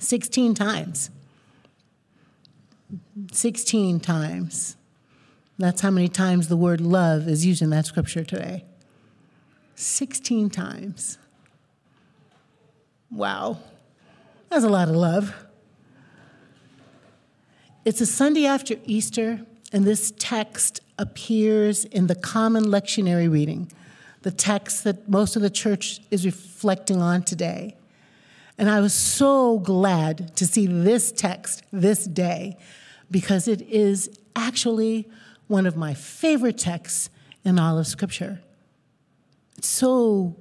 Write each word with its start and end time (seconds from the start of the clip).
16 0.00 0.54
times. 0.54 1.10
16 3.32 4.00
times. 4.00 4.76
That's 5.58 5.82
how 5.82 5.90
many 5.90 6.08
times 6.08 6.48
the 6.48 6.56
word 6.56 6.80
love 6.80 7.28
is 7.28 7.46
used 7.46 7.62
in 7.62 7.70
that 7.70 7.86
scripture 7.86 8.24
today. 8.24 8.64
16 9.74 10.50
times. 10.50 11.18
Wow. 13.10 13.58
That's 14.48 14.64
a 14.64 14.68
lot 14.68 14.88
of 14.88 14.96
love. 14.96 15.34
It's 17.84 18.00
a 18.00 18.06
Sunday 18.06 18.46
after 18.46 18.76
Easter, 18.84 19.40
and 19.72 19.84
this 19.84 20.12
text 20.18 20.80
appears 20.98 21.84
in 21.84 22.06
the 22.06 22.14
common 22.14 22.64
lectionary 22.64 23.30
reading, 23.30 23.70
the 24.22 24.30
text 24.30 24.84
that 24.84 25.08
most 25.08 25.36
of 25.36 25.42
the 25.42 25.50
church 25.50 26.00
is 26.10 26.24
reflecting 26.24 27.00
on 27.02 27.22
today. 27.22 27.76
And 28.60 28.68
I 28.68 28.80
was 28.82 28.92
so 28.92 29.58
glad 29.58 30.36
to 30.36 30.46
see 30.46 30.66
this 30.66 31.12
text 31.12 31.62
this 31.72 32.04
day 32.04 32.58
because 33.10 33.48
it 33.48 33.62
is 33.62 34.10
actually 34.36 35.08
one 35.46 35.64
of 35.64 35.78
my 35.78 35.94
favorite 35.94 36.58
texts 36.58 37.08
in 37.42 37.58
all 37.58 37.78
of 37.78 37.86
Scripture. 37.86 38.42
It's 39.56 39.66
so 39.66 40.36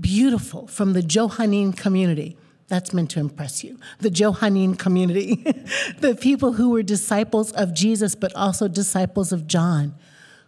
beautiful 0.00 0.66
from 0.66 0.94
the 0.94 1.02
Johannine 1.02 1.74
community. 1.74 2.38
That's 2.68 2.94
meant 2.94 3.10
to 3.10 3.20
impress 3.20 3.62
you. 3.62 3.78
The 3.98 4.08
Johannine 4.08 4.74
community, 4.74 5.34
the 5.98 6.16
people 6.18 6.54
who 6.54 6.70
were 6.70 6.82
disciples 6.82 7.52
of 7.52 7.74
Jesus, 7.74 8.14
but 8.14 8.34
also 8.34 8.66
disciples 8.66 9.30
of 9.30 9.46
John, 9.46 9.94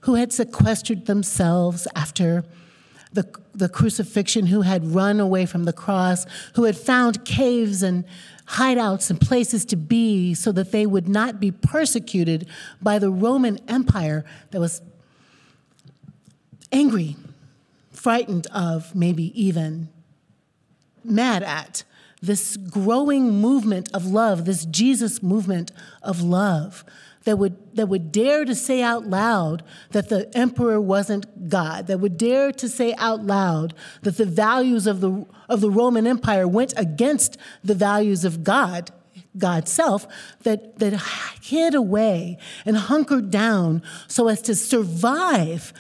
who 0.00 0.14
had 0.14 0.32
sequestered 0.32 1.04
themselves 1.04 1.86
after 1.94 2.46
the, 3.14 3.26
the 3.54 3.68
crucifixion, 3.68 4.46
who 4.46 4.62
had 4.62 4.94
run 4.94 5.20
away 5.20 5.46
from 5.46 5.64
the 5.64 5.72
cross, 5.72 6.26
who 6.54 6.64
had 6.64 6.76
found 6.76 7.24
caves 7.24 7.82
and 7.82 8.04
hideouts 8.48 9.10
and 9.10 9.20
places 9.20 9.64
to 9.64 9.76
be 9.76 10.34
so 10.34 10.52
that 10.52 10.72
they 10.72 10.84
would 10.84 11.08
not 11.08 11.40
be 11.40 11.50
persecuted 11.50 12.46
by 12.82 12.98
the 12.98 13.10
Roman 13.10 13.58
Empire 13.68 14.24
that 14.50 14.60
was 14.60 14.82
angry, 16.70 17.16
frightened 17.92 18.46
of, 18.48 18.94
maybe 18.94 19.32
even 19.40 19.88
mad 21.02 21.42
at. 21.42 21.84
This 22.20 22.56
growing 22.56 23.30
movement 23.40 23.90
of 23.94 24.06
love, 24.06 24.44
this 24.44 24.64
Jesus 24.64 25.22
movement 25.22 25.72
of 26.02 26.22
love 26.22 26.84
that 27.24 27.38
would, 27.38 27.56
that 27.76 27.86
would 27.86 28.12
dare 28.12 28.44
to 28.44 28.54
say 28.54 28.82
out 28.82 29.06
loud 29.06 29.62
that 29.90 30.08
the 30.08 30.30
emperor 30.36 30.80
wasn't 30.80 31.48
God, 31.48 31.86
that 31.86 31.98
would 31.98 32.18
dare 32.18 32.52
to 32.52 32.68
say 32.68 32.94
out 32.94 33.24
loud 33.24 33.74
that 34.02 34.16
the 34.16 34.26
values 34.26 34.86
of 34.86 35.00
the, 35.00 35.26
of 35.48 35.60
the 35.60 35.70
Roman 35.70 36.06
Empire 36.06 36.46
went 36.46 36.74
against 36.76 37.36
the 37.62 37.74
values 37.74 38.24
of 38.24 38.44
God, 38.44 38.90
God's 39.36 39.72
self, 39.72 40.06
that, 40.42 40.78
that 40.78 41.02
hid 41.40 41.74
away 41.74 42.38
and 42.66 42.76
hunkered 42.76 43.30
down 43.30 43.82
so 44.06 44.28
as 44.28 44.42
to 44.42 44.54
survive 44.54 45.72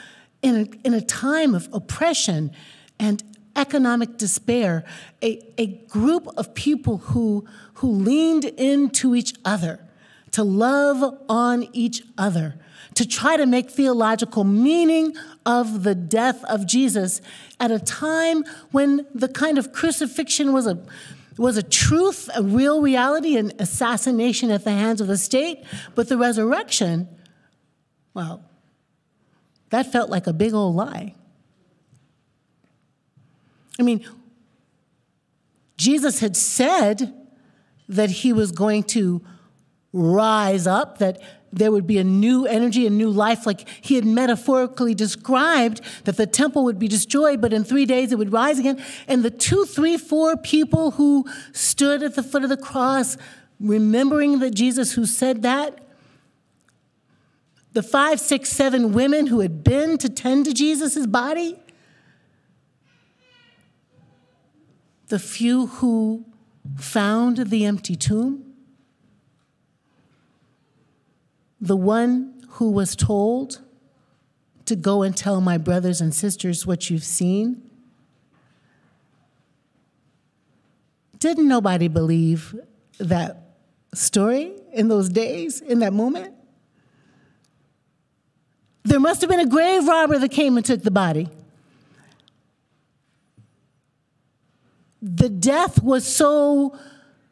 in 0.42 0.56
a, 0.56 0.86
in 0.86 0.94
a 0.94 1.00
time 1.00 1.54
of 1.54 1.68
oppression 1.72 2.50
and 2.98 3.22
economic 3.56 4.16
despair, 4.16 4.84
a, 5.22 5.40
a 5.58 5.66
group 5.66 6.26
of 6.36 6.54
people 6.54 6.98
who, 6.98 7.46
who 7.74 7.90
leaned 7.90 8.44
into 8.44 9.14
each 9.14 9.34
other 9.44 9.83
to 10.34 10.42
love 10.42 11.16
on 11.28 11.68
each 11.72 12.02
other, 12.18 12.56
to 12.94 13.06
try 13.06 13.36
to 13.36 13.46
make 13.46 13.70
theological 13.70 14.42
meaning 14.42 15.14
of 15.46 15.84
the 15.84 15.94
death 15.94 16.42
of 16.46 16.66
Jesus 16.66 17.22
at 17.60 17.70
a 17.70 17.78
time 17.78 18.42
when 18.72 19.06
the 19.14 19.28
kind 19.28 19.58
of 19.58 19.72
crucifixion 19.72 20.52
was 20.52 20.66
a 20.66 20.84
was 21.36 21.56
a 21.56 21.62
truth, 21.62 22.28
a 22.36 22.42
real 22.42 22.80
reality, 22.80 23.36
an 23.36 23.52
assassination 23.58 24.50
at 24.50 24.62
the 24.62 24.70
hands 24.70 25.00
of 25.00 25.08
the 25.08 25.18
state, 25.18 25.64
but 25.96 26.08
the 26.08 26.16
resurrection, 26.16 27.08
well, 28.12 28.44
that 29.70 29.90
felt 29.90 30.10
like 30.10 30.28
a 30.28 30.32
big 30.32 30.54
old 30.54 30.76
lie. 30.76 31.14
I 33.80 33.82
mean, 33.82 34.06
Jesus 35.76 36.20
had 36.20 36.36
said 36.36 37.12
that 37.88 38.10
he 38.10 38.32
was 38.32 38.52
going 38.52 38.84
to 38.84 39.20
rise 39.94 40.66
up, 40.66 40.98
that 40.98 41.22
there 41.52 41.70
would 41.70 41.86
be 41.86 41.98
a 41.98 42.04
new 42.04 42.46
energy, 42.46 42.84
a 42.84 42.90
new 42.90 43.08
life. 43.08 43.46
Like 43.46 43.66
he 43.80 43.94
had 43.94 44.04
metaphorically 44.04 44.92
described 44.92 45.80
that 46.02 46.16
the 46.16 46.26
temple 46.26 46.64
would 46.64 46.80
be 46.80 46.88
destroyed, 46.88 47.40
but 47.40 47.52
in 47.52 47.62
three 47.62 47.86
days 47.86 48.10
it 48.10 48.18
would 48.18 48.32
rise 48.32 48.58
again. 48.58 48.84
And 49.06 49.22
the 49.22 49.30
two, 49.30 49.64
three, 49.64 49.96
four 49.96 50.36
people 50.36 50.92
who 50.92 51.24
stood 51.52 52.02
at 52.02 52.16
the 52.16 52.24
foot 52.24 52.42
of 52.42 52.50
the 52.50 52.56
cross, 52.56 53.16
remembering 53.60 54.40
that 54.40 54.50
Jesus 54.50 54.92
who 54.92 55.06
said 55.06 55.42
that, 55.42 55.80
the 57.72 57.82
five, 57.82 58.20
six, 58.20 58.50
seven 58.50 58.92
women 58.92 59.28
who 59.28 59.40
had 59.40 59.62
been 59.62 59.96
to 59.98 60.08
tend 60.08 60.44
to 60.46 60.52
Jesus' 60.52 61.06
body, 61.06 61.58
the 65.08 65.18
few 65.18 65.66
who 65.66 66.24
found 66.76 67.36
the 67.36 67.64
empty 67.64 67.94
tomb, 67.94 68.53
the 71.64 71.76
one 71.76 72.34
who 72.50 72.70
was 72.70 72.94
told 72.94 73.62
to 74.66 74.76
go 74.76 75.02
and 75.02 75.16
tell 75.16 75.40
my 75.40 75.56
brothers 75.56 75.98
and 76.02 76.14
sisters 76.14 76.66
what 76.66 76.90
you've 76.90 77.04
seen? 77.04 77.62
Didn't 81.18 81.48
nobody 81.48 81.88
believe 81.88 82.54
that 82.98 83.54
story 83.94 84.52
in 84.74 84.88
those 84.88 85.08
days, 85.08 85.62
in 85.62 85.78
that 85.78 85.94
moment? 85.94 86.34
There 88.82 89.00
must 89.00 89.22
have 89.22 89.30
been 89.30 89.40
a 89.40 89.46
grave 89.46 89.88
robber 89.88 90.18
that 90.18 90.30
came 90.30 90.58
and 90.58 90.66
took 90.66 90.82
the 90.82 90.90
body. 90.90 91.30
The 95.00 95.30
death 95.30 95.82
was 95.82 96.06
so 96.06 96.78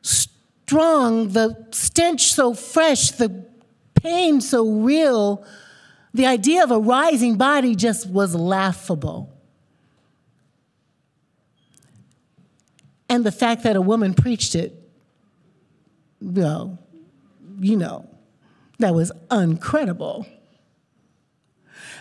strong, 0.00 1.28
the 1.28 1.66
stench 1.70 2.32
so 2.32 2.54
fresh, 2.54 3.10
the 3.10 3.51
pain 4.02 4.40
so 4.40 4.68
real, 4.68 5.44
the 6.12 6.26
idea 6.26 6.64
of 6.64 6.70
a 6.70 6.78
rising 6.78 7.36
body 7.36 7.74
just 7.74 8.08
was 8.08 8.34
laughable. 8.34 9.32
And 13.08 13.24
the 13.24 13.32
fact 13.32 13.62
that 13.62 13.76
a 13.76 13.80
woman 13.80 14.14
preached 14.14 14.54
it, 14.54 14.74
well, 16.20 16.78
you 17.60 17.76
know, 17.76 18.08
that 18.78 18.94
was 18.94 19.12
incredible. 19.30 20.26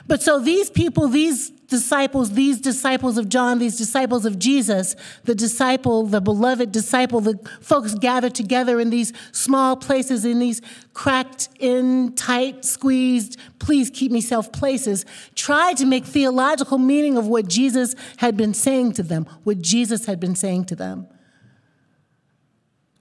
But 0.08 0.24
so 0.24 0.40
these 0.40 0.70
people, 0.70 1.08
these 1.08 1.52
disciples, 1.72 2.34
these 2.34 2.60
disciples 2.60 3.18
of 3.18 3.30
John, 3.30 3.58
these 3.58 3.78
disciples 3.78 4.26
of 4.26 4.38
Jesus, 4.38 4.94
the 5.24 5.34
disciple, 5.34 6.06
the 6.06 6.20
beloved 6.20 6.70
disciple, 6.70 7.22
the 7.22 7.40
folks 7.62 7.96
gathered 7.96 8.36
together 8.36 8.82
in 8.82 8.90
these 8.90 9.14
small 9.32 9.78
places, 9.78 10.26
in 10.26 10.40
these 10.40 10.62
cracked 10.94 11.48
in, 11.60 12.14
tight, 12.14 12.66
squeezed, 12.66 13.40
please 13.58 13.90
keep 13.90 14.12
me 14.12 14.20
self 14.20 14.52
places, 14.52 15.06
tried 15.34 15.78
to 15.78 15.86
make 15.86 16.04
theological 16.06 16.78
meaning 16.78 17.18
of 17.18 17.26
what 17.26 17.48
Jesus 17.48 17.96
had 18.18 18.36
been 18.36 18.54
saying 18.54 18.92
to 18.94 19.04
them, 19.04 19.26
what 19.46 19.62
Jesus 19.62 20.08
had 20.08 20.20
been 20.20 20.36
saying 20.36 20.66
to 20.66 20.76
them. 20.76 21.08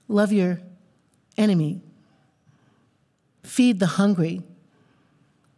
Love 0.07 0.31
your 0.31 0.61
enemy, 1.37 1.81
feed 3.43 3.81
the 3.81 3.85
hungry 3.85 4.41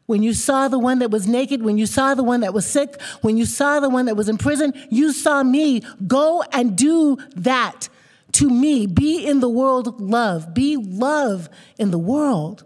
when 0.06 0.22
you 0.22 0.34
saw 0.34 0.68
the 0.68 0.80
one 0.80 1.00
that 1.00 1.12
was 1.12 1.28
naked, 1.28 1.64
when 1.64 1.78
you 1.78 1.86
saw 1.86 2.14
the 2.14 2.24
one 2.24 2.42
that 2.42 2.54
was 2.54 2.66
sick, 2.66 3.02
when 3.22 3.38
you 3.38 3.46
saw 3.46 3.80
the 3.80 3.90
one 3.90 4.06
that 4.06 4.18
was 4.18 4.28
in 4.28 4.38
prison, 4.38 4.74
you 4.90 5.14
saw 5.14 5.44
me. 5.44 5.82
Go 6.06 6.44
and 6.52 6.78
do 6.78 7.18
that 7.36 7.88
to 8.34 8.50
me. 8.50 8.86
Be 8.86 9.26
in 9.26 9.40
the 9.40 9.50
world 9.50 10.02
love. 10.02 10.54
Be 10.54 10.76
love 10.76 11.50
in 11.78 11.92
the 11.92 11.98
world. 11.98 12.64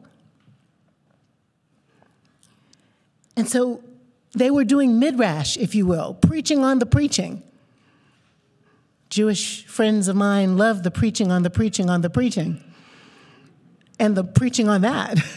And 3.35 3.47
so 3.47 3.83
they 4.33 4.49
were 4.49 4.63
doing 4.63 4.97
midrash, 4.97 5.57
if 5.57 5.75
you 5.75 5.85
will, 5.85 6.15
preaching 6.15 6.63
on 6.63 6.79
the 6.79 6.87
preaching. 6.87 7.43
Jewish 9.09 9.65
friends 9.65 10.07
of 10.07 10.15
mine 10.15 10.57
love 10.57 10.83
the 10.83 10.91
preaching 10.91 11.31
on 11.31 11.43
the 11.43 11.49
preaching 11.49 11.89
on 11.89 12.01
the 12.01 12.09
preaching 12.09 12.61
and 13.99 14.17
the 14.17 14.23
preaching 14.23 14.67
on 14.67 14.81
that. 14.81 15.17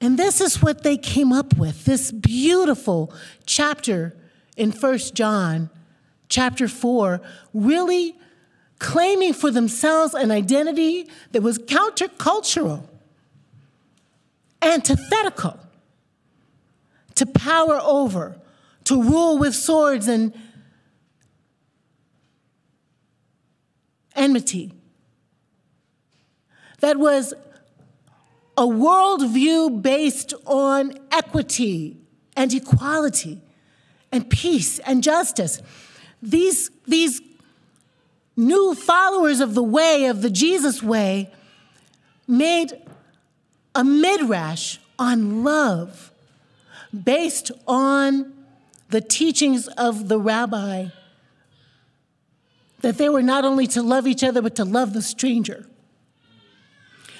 And 0.00 0.18
this 0.18 0.40
is 0.40 0.62
what 0.62 0.82
they 0.82 0.96
came 0.96 1.32
up 1.32 1.56
with 1.56 1.84
this 1.84 2.12
beautiful 2.12 3.12
chapter 3.46 4.16
in 4.56 4.70
First 4.70 5.14
John, 5.14 5.70
chapter 6.28 6.68
4, 6.68 7.20
really 7.52 8.14
claiming 8.78 9.32
for 9.32 9.50
themselves 9.50 10.14
an 10.14 10.30
identity 10.30 11.08
that 11.32 11.42
was 11.42 11.58
countercultural, 11.58 12.84
antithetical 14.62 15.58
to 17.16 17.26
power 17.26 17.80
over, 17.82 18.36
to 18.84 19.02
rule 19.02 19.38
with 19.38 19.54
swords 19.54 20.06
and 20.06 20.32
enmity, 24.14 24.72
that 26.80 26.96
was 26.96 27.34
a 28.58 28.62
worldview 28.62 29.80
based 29.82 30.34
on 30.44 30.92
equity 31.12 31.96
and 32.36 32.52
equality 32.52 33.40
and 34.10 34.28
peace 34.28 34.80
and 34.80 35.00
justice. 35.00 35.62
These, 36.20 36.68
these 36.84 37.20
new 38.36 38.74
followers 38.74 39.38
of 39.38 39.54
the 39.54 39.62
way, 39.62 40.06
of 40.06 40.22
the 40.22 40.28
Jesus 40.30 40.82
way, 40.82 41.30
made 42.26 42.72
a 43.76 43.84
midrash 43.84 44.78
on 44.98 45.44
love 45.44 46.10
based 47.04 47.52
on 47.68 48.34
the 48.90 49.00
teachings 49.00 49.68
of 49.68 50.08
the 50.08 50.18
rabbi 50.18 50.86
that 52.80 52.98
they 52.98 53.08
were 53.08 53.22
not 53.22 53.44
only 53.44 53.68
to 53.68 53.82
love 53.82 54.08
each 54.08 54.24
other, 54.24 54.42
but 54.42 54.56
to 54.56 54.64
love 54.64 54.94
the 54.94 55.02
stranger. 55.02 55.64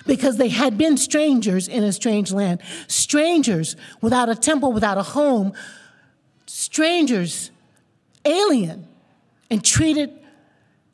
Because 0.08 0.38
they 0.38 0.48
had 0.48 0.76
been 0.76 0.96
strangers 0.96 1.68
in 1.68 1.84
a 1.84 1.92
strange 1.92 2.32
land, 2.32 2.60
strangers 2.88 3.76
without 4.00 4.28
a 4.28 4.34
temple, 4.34 4.72
without 4.72 4.98
a 4.98 5.02
home, 5.02 5.52
strangers, 6.46 7.50
alien, 8.24 8.88
and 9.50 9.64
treated 9.64 10.10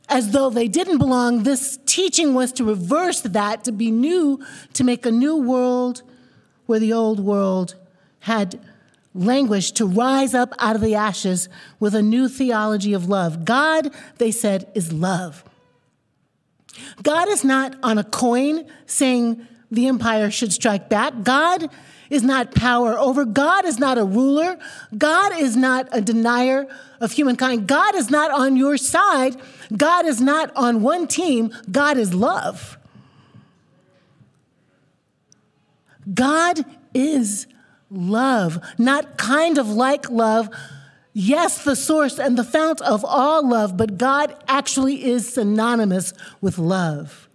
as 0.08 0.32
though 0.32 0.50
they 0.50 0.69
didn't 0.69 0.99
belong. 0.99 1.44
This 1.44 1.78
teaching 1.87 2.34
was 2.34 2.52
to 2.52 2.64
reverse 2.64 3.20
that, 3.22 3.64
to 3.64 3.72
be 3.72 3.90
new, 3.90 4.44
to 4.75 4.84
make 4.84 5.06
a 5.06 5.11
new 5.11 5.37
world 5.37 6.02
where 6.66 6.81
the 6.81 6.93
old 6.93 7.20
world 7.20 7.76
had 8.20 8.58
languished, 9.14 9.76
to 9.76 9.87
rise 9.87 10.34
up 10.34 10.52
out 10.58 10.75
of 10.75 10.82
the 10.82 10.96
ashes 10.96 11.49
with 11.78 11.94
a 11.94 12.02
new 12.02 12.28
theology 12.28 12.93
of 12.93 13.08
love. 13.08 13.44
God, 13.44 13.90
they 14.19 14.32
said, 14.32 14.70
is 14.75 14.93
love. 14.93 15.44
God 17.03 17.29
is 17.29 17.44
not 17.44 17.76
on 17.82 17.99
a 17.99 18.05
coin 18.05 18.67
saying 18.87 19.47
the 19.71 19.88
empire 19.88 20.31
should 20.31 20.53
strike 20.53 20.88
back. 20.88 21.23
God 21.23 21.69
is 22.11 22.23
not 22.23 22.55
power 22.55 22.99
over. 22.99 23.25
God 23.25 23.65
is 23.65 23.79
not 23.79 23.99
a 23.99 24.05
ruler. 24.05 24.59
God 24.97 25.37
is 25.37 25.56
not 25.56 25.88
a 25.91 26.00
denier 26.00 26.67
of 27.00 27.12
humankind. 27.12 27.67
God 27.67 27.94
is 27.94 28.11
not 28.11 28.31
on 28.31 28.56
your 28.56 28.76
side. 28.76 29.37
God 29.76 30.06
is 30.06 30.21
not 30.21 30.55
on 30.56 30.82
one 30.82 31.06
team. 31.06 31.53
God 31.71 31.97
is 31.97 32.15
love. 32.15 32.79
God 36.12 36.65
is 36.93 37.47
love, 37.91 38.62
not 38.79 39.17
kind 39.17 39.59
of 39.59 39.69
like 39.69 40.11
love. 40.11 40.50
Yes, 41.16 41.62
the 41.62 41.76
source 41.76 42.19
and 42.19 42.37
the 42.37 42.43
fount 42.43 42.81
of 42.81 43.05
all 43.05 43.49
love, 43.49 43.76
but 43.76 43.96
God 43.96 44.37
actually 44.49 45.05
is 45.05 45.32
synonymous 45.32 46.12
with 46.40 46.58
love. 46.58 47.28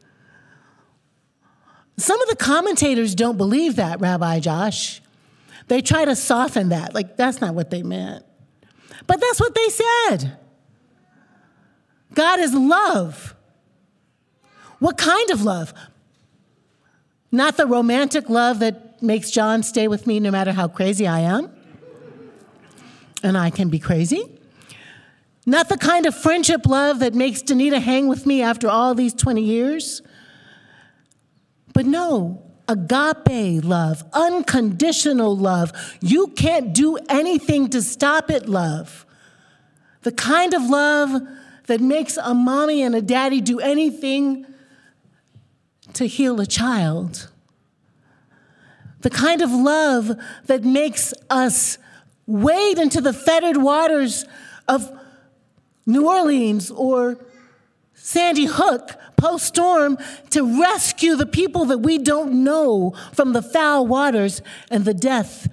Some 1.95 2.21
of 2.21 2.27
the 2.27 2.35
commentators 2.35 3.15
don't 3.15 3.37
believe 3.37 3.77
that, 3.77 4.01
Rabbi 4.01 4.41
Josh. 4.41 5.01
They 5.69 5.81
try 5.81 6.03
to 6.03 6.15
soften 6.15 6.69
that, 6.69 6.93
like 6.93 7.15
that's 7.15 7.39
not 7.39 7.55
what 7.55 7.69
they 7.69 7.81
meant. 7.81 8.25
But 9.07 9.21
that's 9.21 9.39
what 9.39 9.55
they 9.55 9.69
said. 9.69 10.37
God 12.13 12.39
is 12.41 12.53
love. 12.53 13.35
What 14.79 14.97
kind 14.97 15.29
of 15.29 15.43
love? 15.43 15.73
Not 17.31 17.55
the 17.55 17.65
romantic 17.65 18.29
love 18.29 18.59
that 18.59 19.01
makes 19.01 19.31
John 19.31 19.63
stay 19.63 19.87
with 19.87 20.05
me 20.05 20.19
no 20.19 20.31
matter 20.31 20.51
how 20.51 20.67
crazy 20.67 21.07
I 21.07 21.19
am. 21.19 21.49
And 23.23 23.37
I 23.37 23.49
can 23.49 23.69
be 23.69 23.79
crazy. 23.79 24.39
Not 25.45 25.69
the 25.69 25.77
kind 25.77 26.05
of 26.05 26.15
friendship 26.15 26.65
love 26.65 26.99
that 26.99 27.13
makes 27.13 27.41
Danita 27.41 27.81
hang 27.81 28.07
with 28.07 28.25
me 28.25 28.41
after 28.41 28.69
all 28.69 28.93
these 28.93 29.13
20 29.13 29.41
years. 29.41 30.01
But 31.73 31.85
no, 31.85 32.43
agape 32.67 33.63
love, 33.63 34.03
unconditional 34.13 35.35
love. 35.35 35.71
You 36.01 36.27
can't 36.27 36.73
do 36.73 36.97
anything 37.09 37.69
to 37.69 37.81
stop 37.81 38.29
it, 38.29 38.47
love. 38.47 39.05
The 40.03 40.11
kind 40.11 40.53
of 40.53 40.63
love 40.63 41.19
that 41.65 41.81
makes 41.81 42.17
a 42.17 42.33
mommy 42.33 42.83
and 42.83 42.95
a 42.95 43.01
daddy 43.01 43.41
do 43.41 43.59
anything 43.59 44.45
to 45.93 46.05
heal 46.05 46.39
a 46.39 46.45
child. 46.45 47.29
The 49.01 49.09
kind 49.09 49.41
of 49.41 49.51
love 49.51 50.11
that 50.45 50.63
makes 50.63 51.13
us 51.29 51.77
wade 52.29 52.77
into 52.77 53.01
the 53.01 53.11
fettered 53.11 53.57
waters 53.57 54.23
of 54.67 54.91
New 55.87 56.07
Orleans 56.07 56.69
or 56.69 57.17
Sandy 57.95 58.45
Hook 58.45 58.91
post 59.17 59.47
storm 59.47 59.97
to 60.29 60.61
rescue 60.61 61.15
the 61.15 61.25
people 61.25 61.65
that 61.65 61.79
we 61.79 61.97
don't 61.97 62.43
know 62.43 62.93
from 63.11 63.33
the 63.33 63.41
foul 63.41 63.87
waters 63.87 64.43
and 64.69 64.85
the 64.85 64.93
death 64.93 65.47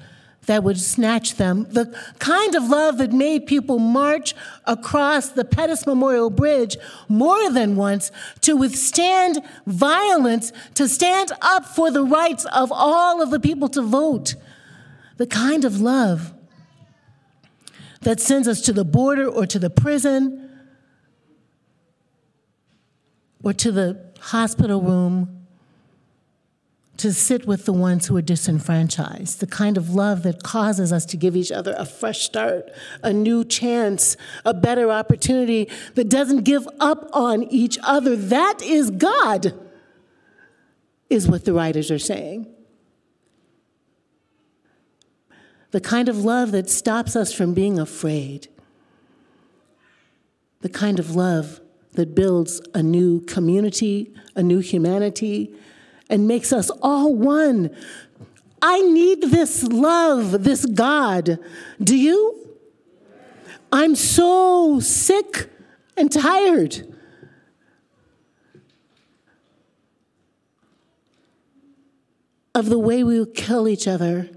that 0.45 0.63
would 0.63 0.79
snatch 0.79 1.37
them. 1.37 1.67
The 1.71 1.99
kind 2.19 2.55
of 2.55 2.69
love 2.69 2.99
that 2.99 3.11
made 3.11 3.47
people 3.47 3.79
march 3.79 4.35
across 4.67 5.31
the 5.31 5.47
Pettus 5.47 5.87
Memorial 5.87 6.31
Bridge 6.31 6.77
more 7.09 7.51
than 7.51 7.75
once 7.75 8.13
to 8.43 8.55
withstand 8.55 9.43
violence, 9.67 10.53
to 10.75 10.87
stand 10.89 11.33
up 11.41 11.65
for 11.65 11.91
the 11.91 12.05
rights 12.05 12.45
of 12.53 12.71
all 12.71 13.23
of 13.23 13.31
the 13.31 13.41
people 13.41 13.69
to 13.71 13.83
vote. 13.83 14.35
The 15.17 15.27
kind 15.27 15.65
of 15.65 15.81
love 15.81 16.33
that 18.07 18.21
sends 18.21 18.47
us 18.47 18.61
to 18.61 18.73
the 18.73 18.85
border 18.85 19.27
or 19.27 19.47
to 19.47 19.59
the 19.59 19.69
prison 19.69 20.49
or 23.43 23.53
to 23.53 23.73
the 23.73 24.01
hospital 24.21 24.81
room 24.81 25.45
to 26.99 27.13
sit 27.13 27.49
with 27.49 27.65
the 27.65 27.73
ones 27.73 28.07
who 28.07 28.17
are 28.17 28.23
disenfranchised, 28.23 29.41
the 29.41 29.47
kind 29.47 29.77
of 29.77 29.91
love 29.91 30.23
that 30.23 30.45
causes 30.45 30.93
us 30.93 31.05
to 31.05 31.17
give 31.17 31.35
each 31.35 31.51
other 31.51 31.75
a 31.77 31.85
fresh 31.85 32.21
start, 32.21 32.71
a 33.03 33.13
new 33.13 33.45
chance, 33.45 34.17
a 34.45 34.55
better 34.55 34.89
opportunity 34.93 35.69
that 35.97 36.09
doesn't 36.09 36.45
give 36.45 36.67
up 36.79 37.11
on 37.13 37.43
each 37.43 37.77
other. 37.83 38.15
That 38.15 38.63
is 38.63 38.93
God, 38.93 39.53
is 41.11 41.27
what 41.27 41.45
the 41.45 41.53
writers 41.53 41.91
are 41.91 41.99
saying. 41.99 42.56
The 45.71 45.81
kind 45.81 46.09
of 46.09 46.25
love 46.25 46.53
that 46.53 46.71
stops 46.71 47.17
us 47.17 47.33
from 47.33 47.55
being 47.55 47.79
afraid. 47.79 48.49
The 50.61 50.69
kind 50.69 50.99
of 50.99 51.15
love 51.15 51.61
that 51.93 52.15
builds 52.15 52.61
a 52.75 52.83
new 52.83 53.21
community, 53.23 54.15
a 54.35 54.43
new 54.43 54.61
humanity, 54.61 55.55
and 56.09 56.29
makes 56.29 56.53
us 56.53 56.71
all 56.83 57.15
one. 57.15 57.75
I 58.63 58.81
need 58.83 59.23
this 59.23 59.65
love, 59.65 60.45
this 60.45 60.65
God. 60.67 61.39
Do 61.83 61.97
you? 61.97 62.49
I'm 63.73 63.95
so 63.95 64.81
sick 64.81 65.51
and 65.97 66.11
tired. 66.11 66.95
Of 72.55 72.71
the 72.71 72.79
way 72.79 73.05
we 73.05 73.27
kill 73.27 73.69
each 73.69 73.87
other 73.87 74.31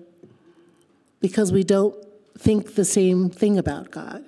because 1.19 1.51
we 1.51 1.63
don't 1.63 1.95
think 2.37 2.75
the 2.75 2.85
same 2.85 3.29
thing 3.29 3.57
about 3.57 3.91
God. 3.91 4.23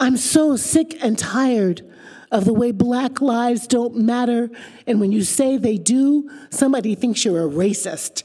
I'm 0.00 0.16
so 0.16 0.56
sick 0.56 0.96
and 1.02 1.18
tired 1.18 1.82
of 2.30 2.44
the 2.44 2.52
way 2.52 2.72
black 2.72 3.20
lives 3.20 3.66
don't 3.66 3.96
matter. 3.96 4.50
And 4.86 5.00
when 5.00 5.12
you 5.12 5.22
say 5.24 5.56
they 5.56 5.76
do, 5.76 6.30
somebody 6.50 6.94
thinks 6.94 7.24
you're 7.24 7.46
a 7.46 7.50
racist. 7.50 8.22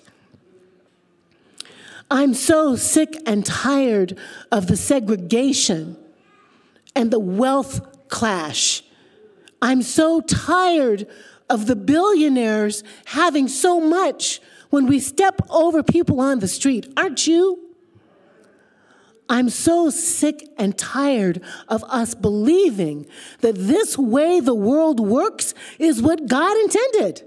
I'm 2.11 2.33
so 2.33 2.75
sick 2.75 3.17
and 3.25 3.45
tired 3.45 4.17
of 4.51 4.67
the 4.67 4.77
segregation 4.77 5.97
and 6.95 7.09
the 7.09 7.19
wealth 7.19 8.07
clash. 8.07 8.83
I'm 9.61 9.81
so 9.81 10.21
tired 10.21 11.07
of 11.49 11.65
the 11.65 11.75
billionaires 11.75 12.83
having 13.05 13.47
so 13.47 13.79
much 13.79 14.41
when 14.73 14.87
we 14.87 14.99
step 14.99 15.39
over 15.51 15.83
people 15.83 16.19
on 16.19 16.39
the 16.39 16.47
street. 16.47 16.91
Aren't 16.97 17.27
you? 17.27 17.59
I'm 19.29 19.51
so 19.51 19.91
sick 19.91 20.49
and 20.57 20.75
tired 20.75 21.43
of 21.67 21.83
us 21.83 22.15
believing 22.15 23.05
that 23.41 23.53
this 23.53 23.99
way 23.99 24.39
the 24.39 24.55
world 24.55 24.99
works 24.99 25.53
is 25.77 26.01
what 26.01 26.27
God 26.27 26.57
intended. 26.57 27.21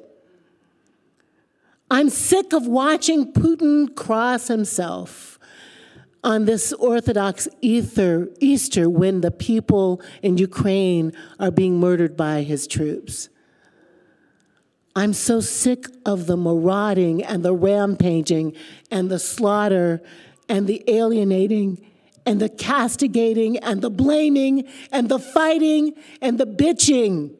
I'm 1.88 2.11
sick 2.11 2.53
of 2.53 2.67
watching 2.67 3.33
Putin 3.33 3.95
cross 3.95 4.49
himself 4.49 5.38
on 6.25 6.47
this 6.47 6.73
Orthodox 6.73 7.47
ether, 7.61 8.29
Easter 8.41 8.91
when 8.91 9.21
the 9.21 9.31
people 9.31 10.03
in 10.21 10.37
Ukraine 10.37 11.12
are 11.38 11.53
being 11.53 11.79
murdered 11.79 12.17
by 12.17 12.43
his 12.43 12.67
troops. 12.67 13.29
I'm 14.97 15.12
so 15.12 15.41
sick 15.41 15.87
of 16.05 16.26
the 16.26 16.37
marauding 16.37 17.23
and 17.23 17.45
the 17.45 17.55
rampaging 17.55 18.57
and 18.91 19.09
the 19.09 19.21
slaughter 19.21 20.03
and 20.49 20.67
the 20.67 20.83
alienating 20.88 21.87
and 22.25 22.41
the 22.41 22.49
castigating 22.49 23.59
and 23.59 23.83
the 23.83 23.91
blaming 23.91 24.65
and 24.91 25.09
the 25.09 25.21
fighting 25.21 25.93
and 26.21 26.38
the 26.38 26.47
bitching 26.47 27.37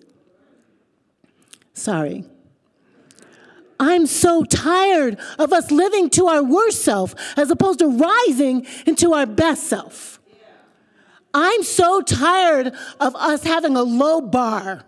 Sorry. 1.77 2.25
I'm 3.79 4.07
so 4.07 4.43
tired 4.43 5.19
of 5.39 5.53
us 5.53 5.71
living 5.71 6.09
to 6.11 6.27
our 6.27 6.43
worst 6.43 6.83
self 6.83 7.15
as 7.37 7.51
opposed 7.51 7.81
to 7.81 7.87
rising 7.87 8.67
into 8.87 9.13
our 9.13 9.27
best 9.27 9.65
self. 9.65 10.19
I'm 11.35 11.63
so 11.63 12.01
tired 12.01 12.73
of 12.99 13.15
us 13.15 13.45
having 13.45 13.77
a 13.77 13.83
low 13.83 14.23
bar 14.23 14.87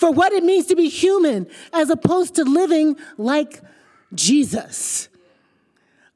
for 0.00 0.10
what 0.10 0.32
it 0.32 0.42
means 0.42 0.64
to 0.64 0.74
be 0.74 0.88
human 0.88 1.46
as 1.74 1.90
opposed 1.90 2.34
to 2.36 2.42
living 2.42 2.96
like 3.18 3.60
Jesus. 4.14 5.10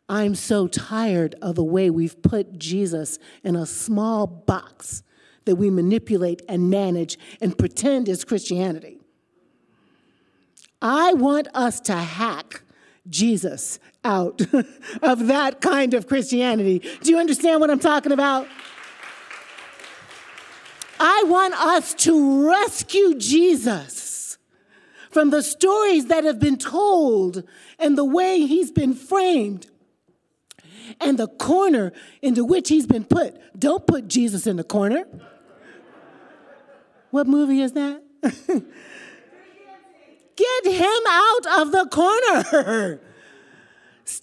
I'm 0.08 0.34
so 0.34 0.66
tired 0.68 1.34
of 1.42 1.54
the 1.54 1.64
way 1.64 1.90
we've 1.90 2.20
put 2.22 2.58
Jesus 2.58 3.18
in 3.42 3.56
a 3.56 3.66
small 3.66 4.26
box 4.26 5.02
that 5.44 5.56
we 5.56 5.68
manipulate 5.68 6.40
and 6.48 6.70
manage 6.70 7.18
and 7.42 7.58
pretend 7.58 8.08
is 8.08 8.24
Christianity. 8.24 9.00
I 10.80 11.12
want 11.12 11.48
us 11.52 11.78
to 11.82 11.94
hack 11.94 12.62
Jesus 13.10 13.78
out 14.02 14.40
of 15.02 15.26
that 15.26 15.60
kind 15.60 15.92
of 15.92 16.08
Christianity. 16.08 16.82
Do 17.02 17.10
you 17.10 17.18
understand 17.18 17.60
what 17.60 17.70
I'm 17.70 17.80
talking 17.80 18.12
about? 18.12 18.48
I 20.98 21.24
want 21.26 21.54
us 21.54 21.94
to 21.94 22.48
rescue 22.48 23.16
Jesus 23.18 24.38
from 25.10 25.30
the 25.30 25.42
stories 25.42 26.06
that 26.06 26.24
have 26.24 26.38
been 26.40 26.56
told 26.56 27.44
and 27.78 27.96
the 27.96 28.04
way 28.04 28.40
he's 28.46 28.70
been 28.70 28.94
framed 28.94 29.68
and 31.00 31.18
the 31.18 31.28
corner 31.28 31.92
into 32.22 32.44
which 32.44 32.68
he's 32.68 32.86
been 32.86 33.04
put. 33.04 33.36
Don't 33.58 33.86
put 33.86 34.08
Jesus 34.08 34.46
in 34.46 34.56
the 34.56 34.64
corner. 34.64 35.06
What 37.10 37.26
movie 37.26 37.60
is 37.60 37.72
that? 37.72 38.02
Get 40.36 40.66
him 40.66 41.02
out 41.08 41.60
of 41.60 41.70
the 41.72 41.86
corner. 41.90 43.00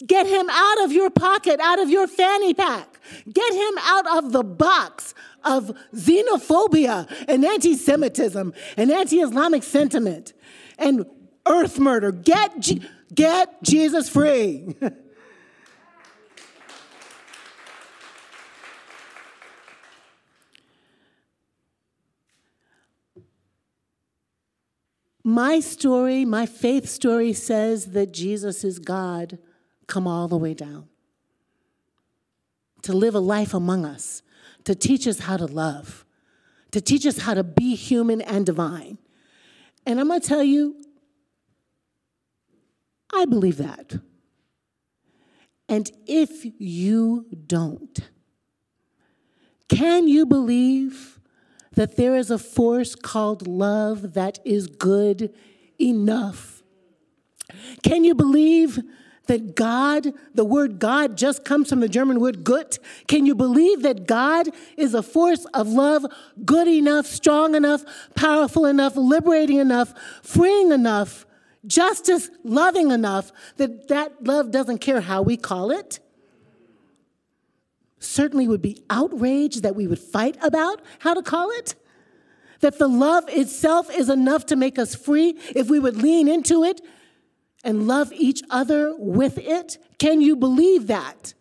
Get 0.05 0.27
him 0.27 0.49
out 0.49 0.83
of 0.83 0.91
your 0.91 1.09
pocket, 1.09 1.59
out 1.59 1.79
of 1.79 1.89
your 1.89 2.07
fanny 2.07 2.53
pack. 2.53 2.99
Get 3.31 3.53
him 3.53 3.77
out 3.81 4.17
of 4.17 4.31
the 4.31 4.43
box 4.43 5.13
of 5.43 5.71
xenophobia 5.93 7.07
and 7.27 7.45
anti 7.45 7.75
Semitism 7.75 8.53
and 8.77 8.91
anti 8.91 9.19
Islamic 9.19 9.63
sentiment 9.63 10.33
and 10.77 11.05
earth 11.47 11.79
murder. 11.79 12.11
Get, 12.11 12.59
G- 12.59 12.81
get 13.13 13.61
Jesus 13.63 14.09
free. 14.09 14.75
My 25.23 25.59
story, 25.59 26.25
my 26.25 26.45
faith 26.45 26.89
story 26.89 27.33
says 27.33 27.87
that 27.87 28.11
Jesus 28.11 28.63
is 28.63 28.79
God 28.79 29.37
come 29.87 30.07
all 30.07 30.27
the 30.27 30.37
way 30.37 30.53
down. 30.53 30.87
To 32.83 32.93
live 32.93 33.13
a 33.13 33.19
life 33.19 33.53
among 33.53 33.85
us, 33.85 34.23
to 34.63 34.75
teach 34.75 35.07
us 35.07 35.19
how 35.19 35.37
to 35.37 35.45
love, 35.45 36.05
to 36.71 36.81
teach 36.81 37.05
us 37.05 37.19
how 37.19 37.33
to 37.33 37.43
be 37.43 37.75
human 37.75 38.21
and 38.21 38.45
divine. 38.45 38.97
And 39.85 39.99
I'm 39.99 40.07
going 40.07 40.21
to 40.21 40.27
tell 40.27 40.43
you, 40.43 40.75
I 43.13 43.25
believe 43.25 43.57
that. 43.57 43.99
And 45.67 45.89
if 46.05 46.45
you 46.59 47.25
don't, 47.47 47.99
can 49.69 50.07
you 50.07 50.25
believe 50.25 51.19
that 51.73 51.95
there 51.95 52.15
is 52.15 52.29
a 52.29 52.37
force 52.37 52.95
called 52.95 53.47
love 53.47 54.13
that 54.13 54.39
is 54.43 54.67
good 54.67 55.33
enough. 55.79 56.61
Can 57.83 58.03
you 58.03 58.13
believe 58.13 58.79
that 59.27 59.55
God, 59.55 60.13
the 60.33 60.43
word 60.43 60.79
God 60.79 61.17
just 61.17 61.45
comes 61.45 61.69
from 61.69 61.79
the 61.79 61.87
German 61.87 62.19
word 62.19 62.43
gut? 62.43 62.79
Can 63.07 63.25
you 63.25 63.35
believe 63.35 63.81
that 63.83 64.07
God 64.07 64.49
is 64.77 64.93
a 64.93 65.03
force 65.03 65.45
of 65.53 65.67
love 65.67 66.05
good 66.43 66.67
enough, 66.67 67.05
strong 67.05 67.55
enough, 67.55 67.83
powerful 68.15 68.65
enough, 68.65 68.95
liberating 68.95 69.57
enough, 69.57 69.93
freeing 70.21 70.71
enough, 70.71 71.25
justice 71.65 72.29
loving 72.43 72.91
enough 72.91 73.31
that 73.57 73.87
that 73.87 74.23
love 74.23 74.51
doesn't 74.51 74.79
care 74.79 75.01
how 75.01 75.21
we 75.21 75.37
call 75.37 75.71
it? 75.71 75.99
certainly 78.01 78.47
would 78.47 78.61
be 78.61 78.83
outraged 78.89 79.63
that 79.63 79.75
we 79.75 79.87
would 79.87 79.99
fight 79.99 80.37
about 80.43 80.81
how 80.99 81.13
to 81.13 81.21
call 81.21 81.51
it. 81.51 81.75
That 82.59 82.77
the 82.77 82.87
love 82.87 83.25
itself 83.29 83.89
is 83.95 84.09
enough 84.09 84.45
to 84.47 84.55
make 84.55 84.77
us 84.77 84.93
free 84.93 85.37
if 85.55 85.69
we 85.69 85.79
would 85.79 85.97
lean 85.97 86.27
into 86.27 86.63
it 86.63 86.81
and 87.63 87.87
love 87.87 88.11
each 88.13 88.41
other 88.49 88.95
with 88.97 89.37
it. 89.37 89.77
Can 89.97 90.21
you 90.21 90.35
believe 90.35 90.87
that? 90.87 91.33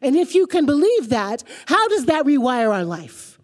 And 0.00 0.14
if 0.14 0.34
you 0.34 0.46
can 0.46 0.66
believe 0.66 1.08
that, 1.08 1.42
how 1.66 1.88
does 1.88 2.06
that 2.06 2.24
rewire 2.24 2.72
our 2.72 2.84
life? 2.84 3.38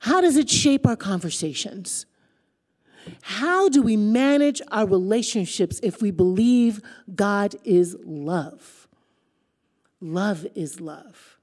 How 0.00 0.20
does 0.20 0.36
it 0.36 0.48
shape 0.48 0.86
our 0.86 0.96
conversations? 0.96 2.06
How 3.22 3.68
do 3.68 3.82
we 3.82 3.96
manage 3.96 4.60
our 4.70 4.86
relationships 4.86 5.80
if 5.82 6.02
we 6.02 6.10
believe 6.10 6.80
God 7.14 7.56
is 7.64 7.96
love? 8.04 8.88
Love 10.00 10.46
is 10.54 10.80
love. 10.80 11.38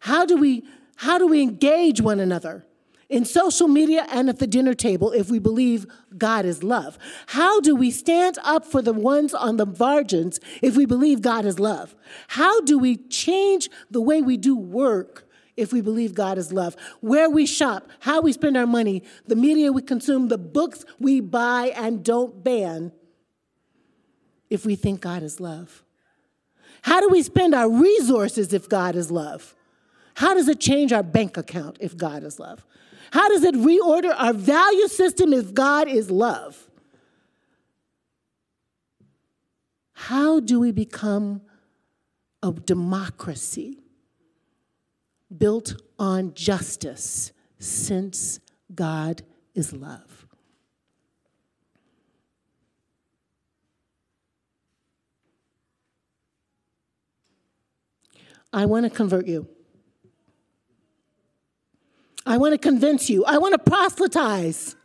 How 0.00 0.26
do 0.26 0.36
we 0.36 0.64
how 0.96 1.16
do 1.16 1.28
we 1.28 1.42
engage 1.42 2.00
one 2.00 2.18
another 2.18 2.66
in 3.08 3.24
social 3.24 3.68
media 3.68 4.06
and 4.10 4.28
at 4.28 4.38
the 4.38 4.46
dinner 4.46 4.74
table 4.74 5.12
if 5.12 5.30
we 5.30 5.38
believe 5.38 5.86
God 6.16 6.44
is 6.44 6.62
love? 6.62 6.98
How 7.28 7.60
do 7.60 7.74
we 7.74 7.90
stand 7.90 8.38
up 8.44 8.66
for 8.66 8.82
the 8.82 8.92
ones 8.92 9.34
on 9.34 9.56
the 9.56 9.66
margins 9.66 10.40
if 10.62 10.76
we 10.76 10.84
believe 10.84 11.22
God 11.22 11.44
is 11.44 11.58
love? 11.58 11.94
How 12.28 12.60
do 12.60 12.78
we 12.78 12.96
change 12.96 13.68
the 13.90 14.00
way 14.00 14.20
we 14.20 14.36
do 14.36 14.56
work 14.56 15.26
if 15.56 15.72
we 15.72 15.80
believe 15.80 16.14
God 16.14 16.38
is 16.38 16.52
love? 16.52 16.76
Where 17.00 17.30
we 17.30 17.46
shop, 17.46 17.88
how 18.00 18.20
we 18.20 18.32
spend 18.32 18.56
our 18.56 18.66
money, 18.66 19.02
the 19.26 19.36
media 19.36 19.72
we 19.72 19.82
consume, 19.82 20.28
the 20.28 20.38
books 20.38 20.84
we 20.98 21.20
buy 21.20 21.72
and 21.76 22.04
don't 22.04 22.44
ban 22.44 22.92
if 24.50 24.66
we 24.66 24.76
think 24.76 25.00
God 25.00 25.22
is 25.22 25.40
love? 25.40 25.82
How 26.82 27.00
do 27.00 27.08
we 27.08 27.22
spend 27.22 27.54
our 27.54 27.68
resources 27.68 28.52
if 28.52 28.68
God 28.68 28.96
is 28.96 29.10
love? 29.10 29.54
How 30.14 30.34
does 30.34 30.48
it 30.48 30.58
change 30.58 30.92
our 30.92 31.02
bank 31.02 31.36
account 31.36 31.76
if 31.80 31.96
God 31.96 32.24
is 32.24 32.38
love? 32.38 32.64
How 33.10 33.28
does 33.28 33.44
it 33.44 33.54
reorder 33.54 34.14
our 34.16 34.32
value 34.32 34.88
system 34.88 35.32
if 35.32 35.54
God 35.54 35.88
is 35.88 36.10
love? 36.10 36.68
How 39.92 40.40
do 40.40 40.60
we 40.60 40.72
become 40.72 41.42
a 42.42 42.52
democracy 42.52 43.78
built 45.36 45.74
on 45.98 46.34
justice 46.34 47.32
since 47.58 48.40
God 48.74 49.22
is 49.54 49.72
love? 49.72 50.26
I 58.52 58.66
want 58.66 58.84
to 58.84 58.90
convert 58.90 59.26
you. 59.26 59.46
I 62.28 62.36
want 62.36 62.52
to 62.52 62.58
convince 62.58 63.08
you. 63.08 63.24
I 63.24 63.38
want 63.38 63.52
to 63.54 63.58
proselytize. 63.58 64.76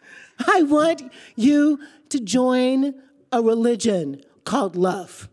I 0.47 0.63
want 0.63 1.03
you 1.35 1.77
to 2.09 2.19
join 2.19 2.95
a 3.31 3.41
religion 3.41 4.23
called 4.45 4.75
love. 4.75 5.29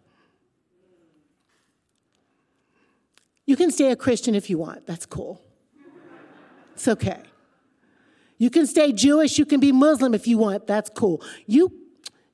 You 3.46 3.56
can 3.56 3.70
stay 3.70 3.90
a 3.90 3.96
Christian 3.96 4.34
if 4.34 4.50
you 4.50 4.58
want. 4.58 4.86
That's 4.86 5.06
cool. 5.06 5.40
It's 6.74 6.88
okay. 6.88 7.22
You 8.38 8.50
can 8.50 8.66
stay 8.66 8.92
Jewish. 8.92 9.38
You 9.38 9.46
can 9.46 9.60
be 9.60 9.70
Muslim 9.70 10.12
if 10.12 10.26
you 10.26 10.38
want. 10.38 10.66
That's 10.66 10.90
cool. 10.90 11.22
You 11.46 11.72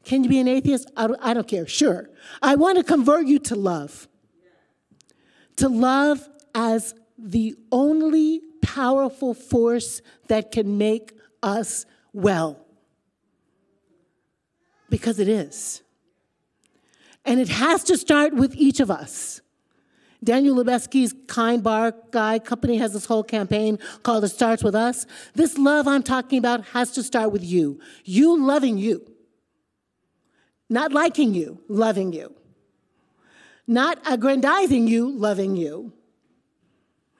can 0.04 0.23
you 0.23 0.30
be 0.30 0.38
an 0.38 0.49
atheist? 0.49 0.90
I 0.97 1.09
don't, 1.09 1.21
I 1.21 1.35
don't 1.35 1.49
care. 1.49 1.66
Sure. 1.66 2.09
I 2.40 2.54
want 2.54 2.78
to 2.78 2.85
convert 2.85 3.26
you 3.26 3.38
to 3.40 3.54
love 3.56 4.09
to 5.56 5.68
love 5.68 6.28
as 6.54 6.95
the 7.18 7.56
only 7.73 8.42
powerful 8.66 9.32
force 9.32 10.02
that 10.26 10.50
can 10.50 10.76
make 10.76 11.12
us 11.40 11.87
well. 12.12 12.66
Because 14.90 15.20
it 15.20 15.28
is. 15.28 15.82
And 17.25 17.38
it 17.38 17.49
has 17.49 17.85
to 17.85 17.96
start 17.96 18.35
with 18.35 18.56
each 18.56 18.80
of 18.80 18.90
us. 18.90 19.40
Daniel 20.25 20.56
Lubetzky's 20.56 21.14
Kind 21.28 21.62
Bar 21.62 21.94
Guy 22.11 22.40
company 22.40 22.78
has 22.78 22.92
this 22.92 23.06
whole 23.06 23.23
campaign 23.23 23.78
called 24.02 24.25
It 24.25 24.28
Starts 24.28 24.64
With 24.64 24.75
Us. 24.75 25.06
This 25.35 25.56
love 25.56 25.87
I'm 25.87 26.02
talking 26.02 26.38
about 26.38 26.64
has 26.68 26.90
to 26.92 27.02
start 27.04 27.30
with 27.30 27.44
you. 27.44 27.78
You 28.04 28.44
loving 28.44 28.78
you. 28.78 29.06
Not 30.68 30.92
liking 30.92 31.35
you, 31.35 31.61
loving 31.68 32.12
you 32.12 32.35
not 33.66 33.99
aggrandizing 34.06 34.87
you, 34.87 35.11
loving 35.11 35.56
you, 35.56 35.92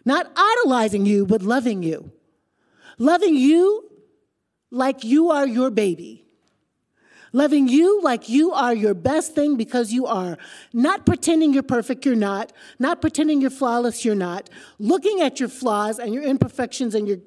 not 0.07 0.31
idolizing 0.37 1.05
you, 1.05 1.27
but 1.27 1.43
loving 1.43 1.83
you. 1.83 2.13
Loving 2.99 3.35
you 3.35 3.91
like 4.71 5.05
you 5.05 5.31
are 5.31 5.47
your 5.47 5.71
baby. 5.71 6.27
Loving 7.33 7.69
you 7.69 8.01
like 8.01 8.29
you 8.29 8.53
are 8.53 8.75
your 8.75 8.95
best 8.95 9.35
thing 9.35 9.57
because 9.57 9.93
you 9.93 10.07
are. 10.07 10.39
Not 10.73 11.05
pretending 11.05 11.53
you're 11.53 11.63
perfect, 11.63 12.07
you're 12.07 12.15
not. 12.15 12.53
Not 12.79 13.03
pretending 13.03 13.43
you're 13.43 13.51
flawless, 13.51 14.05
you're 14.05 14.15
not. 14.15 14.49
Looking 14.79 15.21
at 15.21 15.39
your 15.39 15.51
flaws 15.51 15.99
and 15.99 16.15
your 16.15 16.23
imperfections 16.23 16.95
and 16.95 17.07
your 17.07 17.19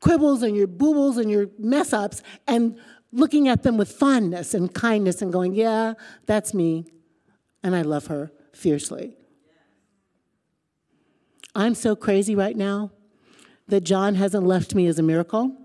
quibbles 0.00 0.42
and 0.42 0.56
your 0.56 0.66
boobles 0.66 1.18
and 1.18 1.30
your 1.30 1.48
mess 1.58 1.92
ups 1.92 2.22
and 2.46 2.78
looking 3.12 3.48
at 3.48 3.64
them 3.64 3.76
with 3.76 3.90
fondness 3.90 4.54
and 4.54 4.72
kindness 4.72 5.20
and 5.20 5.32
going, 5.32 5.54
yeah, 5.54 5.94
that's 6.26 6.54
me. 6.54 6.86
And 7.62 7.76
I 7.76 7.82
love 7.82 8.06
her 8.06 8.32
fiercely. 8.54 9.16
I'm 11.54 11.74
so 11.74 11.96
crazy 11.96 12.34
right 12.34 12.56
now 12.56 12.92
that 13.68 13.82
John 13.82 14.14
hasn't 14.14 14.46
left 14.46 14.74
me 14.74 14.86
as 14.86 14.98
a 14.98 15.02
miracle. 15.02 15.56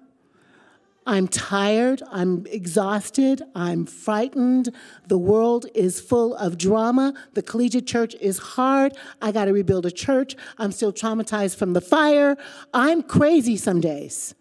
I'm 1.08 1.27
tired, 1.27 2.01
I'm 2.12 2.48
exhausted, 2.48 3.44
I'm 3.54 3.86
frightened. 3.86 4.74
The 5.08 5.20
world 5.20 5.68
is 5.75 6.01
full 6.01 6.34
of 6.36 6.58
drama. 6.58 7.13
The 7.34 7.44
collegiate 7.44 7.86
church 7.86 8.15
is 8.15 8.39
hard. 8.39 8.98
I 9.22 9.32
got 9.32 9.46
to 9.46 9.54
rebuild 9.54 9.86
a 9.86 9.92
church. 9.92 10.36
I'm 10.58 10.72
still 10.72 10.92
traumatized 10.92 11.58
from 11.58 11.74
the 11.74 11.82
fire. 11.82 12.38
I'm 12.74 13.04
crazy 13.04 13.56
some 13.56 13.82
days. 13.82 14.34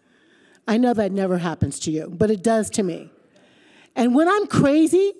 I 0.67 0.77
know 0.77 0.95
that 0.95 1.11
never 1.11 1.37
happens 1.37 1.79
to 1.81 1.91
you, 1.91 2.07
but 2.09 2.31
it 2.31 2.41
does 2.41 2.71
to 2.71 2.83
me. 2.83 3.11
And 3.95 4.15
when 4.15 4.27
I'm 4.27 4.47
crazy, 4.47 5.13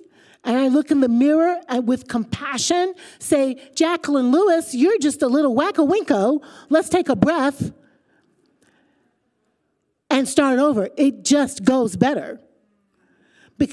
and 0.46 0.58
I 0.58 0.68
look 0.68 0.92
in 0.92 1.02
the 1.02 1.10
mirror 1.10 1.60
and 1.68 1.88
with 1.88 2.08
compassion 2.08 2.94
say, 3.20 3.60
Jacqueline 3.76 4.32
Lewis, 4.32 4.74
you're 4.74 5.00
just 5.00 5.22
a 5.22 5.28
little 5.28 5.54
whack-a-winko. 5.56 6.42
Let's 6.70 6.88
take 6.88 7.10
a 7.10 7.16
breath 7.16 7.74
and 10.10 10.28
start 10.30 10.60
over. 10.60 10.90
It 10.96 11.26
just 11.26 11.66
goes 11.66 11.98
better. 11.98 12.40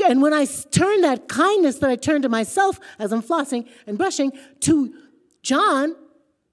And 0.06 0.22
when 0.22 0.32
I 0.32 0.46
turn 0.46 1.02
that 1.02 1.28
kindness 1.28 1.78
that 1.78 1.90
I 1.90 1.96
turn 1.96 2.22
to 2.22 2.28
myself 2.28 2.80
as 2.98 3.12
I'm 3.12 3.22
flossing 3.22 3.68
and 3.86 3.98
brushing 3.98 4.32
to 4.60 4.94
John, 5.42 5.94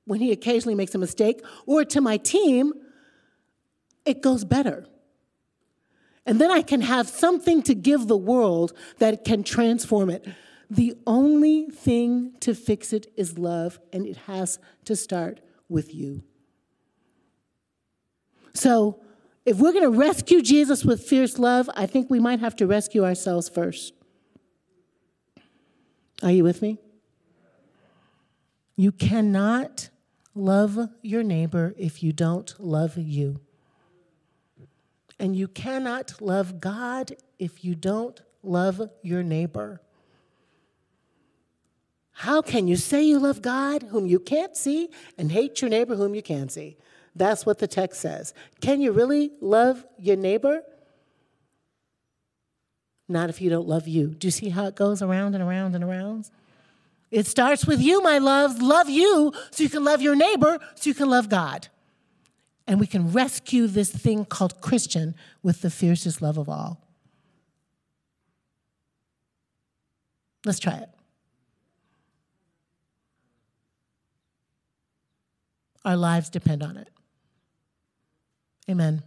when 0.05 0.19
he 0.19 0.31
occasionally 0.31 0.75
makes 0.75 0.95
a 0.95 0.97
mistake, 0.97 1.41
or 1.65 1.85
to 1.85 2.01
my 2.01 2.17
team, 2.17 2.73
it 4.05 4.21
goes 4.21 4.43
better. 4.43 4.87
And 6.25 6.39
then 6.39 6.51
I 6.51 6.61
can 6.61 6.81
have 6.81 7.07
something 7.07 7.61
to 7.63 7.73
give 7.73 8.07
the 8.07 8.17
world 8.17 8.73
that 8.99 9.23
can 9.23 9.43
transform 9.43 10.09
it. 10.09 10.27
The 10.69 10.95
only 11.07 11.69
thing 11.71 12.33
to 12.41 12.53
fix 12.53 12.93
it 12.93 13.11
is 13.17 13.39
love, 13.39 13.79
and 13.91 14.05
it 14.05 14.17
has 14.27 14.59
to 14.85 14.95
start 14.95 15.41
with 15.67 15.93
you. 15.93 16.23
So, 18.53 19.01
if 19.45 19.57
we're 19.57 19.71
going 19.71 19.91
to 19.91 19.97
rescue 19.97 20.41
Jesus 20.41 20.85
with 20.85 21.03
fierce 21.03 21.39
love, 21.39 21.69
I 21.75 21.87
think 21.87 22.09
we 22.09 22.19
might 22.19 22.39
have 22.39 22.55
to 22.57 22.67
rescue 22.67 23.03
ourselves 23.03 23.49
first. 23.49 23.93
Are 26.21 26.31
you 26.31 26.43
with 26.43 26.61
me? 26.61 26.77
You 28.75 28.91
cannot 28.91 29.89
love 30.35 30.89
your 31.01 31.23
neighbor 31.23 31.73
if 31.77 32.03
you 32.03 32.13
don't 32.13 32.53
love 32.59 32.97
you. 32.97 33.41
And 35.19 35.35
you 35.35 35.47
cannot 35.47 36.21
love 36.21 36.61
God 36.61 37.15
if 37.37 37.63
you 37.63 37.75
don't 37.75 38.21
love 38.41 38.89
your 39.01 39.21
neighbor. 39.21 39.81
How 42.11 42.41
can 42.41 42.67
you 42.67 42.75
say 42.75 43.03
you 43.03 43.19
love 43.19 43.41
God 43.41 43.83
whom 43.83 44.05
you 44.05 44.19
can't 44.19 44.55
see 44.55 44.89
and 45.17 45.31
hate 45.31 45.61
your 45.61 45.69
neighbor 45.69 45.95
whom 45.95 46.15
you 46.15 46.21
can 46.21 46.49
see? 46.49 46.77
That's 47.15 47.45
what 47.45 47.59
the 47.59 47.67
text 47.67 48.01
says. 48.01 48.33
Can 48.61 48.81
you 48.81 48.91
really 48.91 49.31
love 49.41 49.85
your 49.97 50.15
neighbor? 50.15 50.61
Not 53.07 53.29
if 53.29 53.41
you 53.41 53.49
don't 53.49 53.67
love 53.67 53.87
you. 53.87 54.07
Do 54.07 54.27
you 54.27 54.31
see 54.31 54.49
how 54.49 54.65
it 54.65 54.75
goes 54.75 55.01
around 55.01 55.33
and 55.33 55.43
around 55.43 55.75
and 55.75 55.83
around? 55.83 56.29
It 57.11 57.25
starts 57.25 57.65
with 57.65 57.81
you, 57.81 58.01
my 58.01 58.19
loves. 58.19 58.61
Love 58.61 58.89
you 58.89 59.33
so 59.51 59.63
you 59.63 59.69
can 59.69 59.83
love 59.83 60.01
your 60.01 60.15
neighbor, 60.15 60.59
so 60.75 60.89
you 60.89 60.93
can 60.93 61.09
love 61.09 61.27
God. 61.27 61.67
And 62.69 62.79
we 62.79 62.85
can 62.85 63.11
rescue 63.11 63.65
this 63.65 63.89
thing 63.91 64.25
called 64.25 64.61
Christian 64.61 65.15
with 65.41 65.61
the 65.61 65.71
fiercest 65.71 66.21
love 66.21 66.37
of 66.37 66.47
all. 66.47 66.79
Let's 70.45 70.59
try 70.59 70.75
it. 70.75 70.89
Our 75.83 75.97
lives 75.97 76.29
depend 76.29 76.61
on 76.61 76.77
it. 76.77 76.89
Amen. 78.69 79.01